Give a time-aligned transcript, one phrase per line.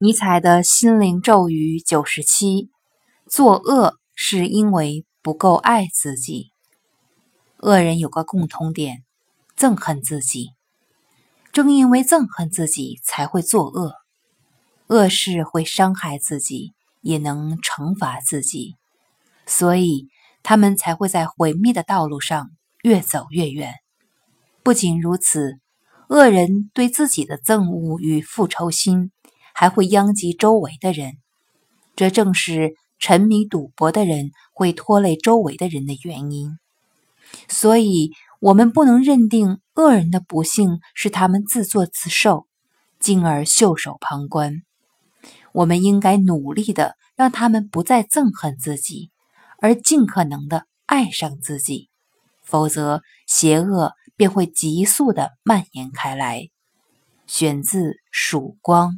[0.00, 2.70] 尼采的心灵咒语九十七：
[3.26, 6.52] 作恶是因为不够爱自己。
[7.56, 9.02] 恶人有个共同点，
[9.56, 10.50] 憎恨自己。
[11.50, 13.92] 正因为憎恨自己，才会作恶。
[14.86, 18.76] 恶事会伤害自己，也能惩罚自己，
[19.46, 20.06] 所以
[20.44, 22.50] 他们才会在毁灭的道路上
[22.84, 23.74] 越走越远。
[24.62, 25.58] 不仅如此，
[26.08, 29.10] 恶人对自己的憎恶与复仇心。
[29.58, 31.14] 还会殃及周围的人，
[31.96, 36.56] 这正是沉迷赌博的人会拖累周围的人的原因。
[37.48, 42.46] 所以，我们不能认定恶人的不幸是他们自作自受，
[43.00, 44.62] 进而袖手旁观。
[45.50, 49.10] 我们应该努力的让他们不再憎恨自己，
[49.60, 51.88] 而尽可能的爱上自己，
[52.44, 56.46] 否则邪恶便会急速的蔓延开来。
[57.26, 58.92] 选自《曙光》。